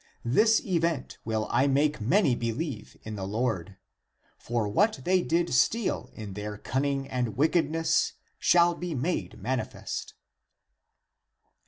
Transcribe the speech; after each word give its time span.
This 0.25 0.65
event 0.65 1.19
will 1.25 1.47
make 1.67 2.01
many 2.01 2.33
believe 2.33 2.97
in 3.03 3.13
the 3.15 3.27
Lord. 3.27 3.77
For 4.39 4.67
what 4.67 5.01
they 5.03 5.21
did 5.21 5.53
steal 5.53 6.09
in 6.15 6.33
their 6.33 6.57
cunning 6.57 7.07
and 7.07 7.37
wick 7.37 7.51
edness 7.53 8.13
shall 8.39 8.73
be 8.73 8.95
made 8.95 9.39
manifest. 9.39 10.15